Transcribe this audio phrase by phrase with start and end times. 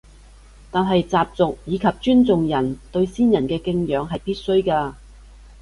[0.71, 4.95] 但係習俗以及尊重人對先人嘅敬仰係必須嘅